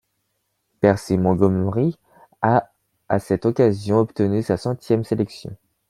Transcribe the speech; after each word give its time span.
Percy 0.79 1.15
Montgomery 1.15 1.99
a 2.41 2.71
à 3.07 3.19
cette 3.19 3.45
occasion 3.45 3.99
obtenu 3.99 4.41
sa 4.41 4.57
centième 4.57 5.03
sélection. 5.03 5.55